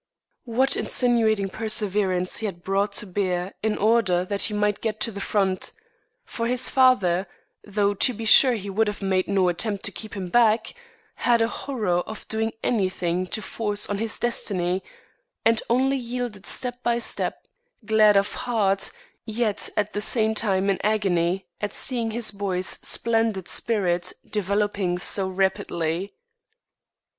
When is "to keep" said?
9.85-10.15